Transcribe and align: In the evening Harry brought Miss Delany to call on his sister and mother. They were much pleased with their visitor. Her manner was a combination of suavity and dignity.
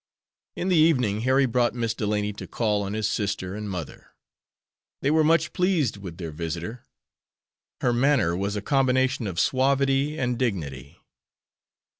In 0.55 0.69
the 0.69 0.75
evening 0.75 1.19
Harry 1.21 1.45
brought 1.45 1.75
Miss 1.75 1.93
Delany 1.93 2.33
to 2.33 2.47
call 2.47 2.81
on 2.81 2.93
his 2.93 3.07
sister 3.07 3.53
and 3.53 3.69
mother. 3.69 4.15
They 5.03 5.11
were 5.11 5.23
much 5.23 5.53
pleased 5.53 5.97
with 5.97 6.17
their 6.17 6.31
visitor. 6.31 6.87
Her 7.81 7.93
manner 7.93 8.35
was 8.35 8.55
a 8.55 8.63
combination 8.63 9.27
of 9.27 9.39
suavity 9.39 10.17
and 10.17 10.39
dignity. 10.39 10.97